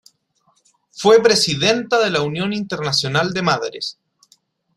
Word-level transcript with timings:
Fue 0.91 1.21
presidenta 1.21 1.99
de 2.03 2.09
la 2.09 2.23
Unión 2.23 2.53
Internacional 2.53 3.33
de 3.33 3.43
Madres. 3.43 3.99